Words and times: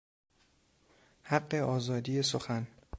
حق 1.23 1.53
آزادی 1.53 2.21
سخن 2.23 2.67